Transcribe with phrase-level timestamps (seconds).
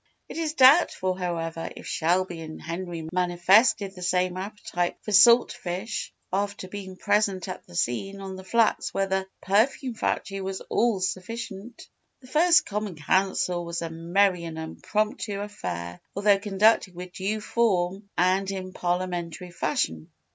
[0.27, 6.11] It is doubtful however, if Shelby and Henry manifested the same appetite for salt fish
[6.33, 11.01] after being present at the scene on the flats where the "perfume factory" was all
[11.01, 11.87] sufficient.
[12.19, 18.09] The first Common Council was a merry and impromptu affair although conducted with due form
[18.17, 20.09] and in parliamentary fashion.